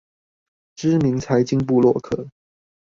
[0.75, 2.27] 知名財經部落客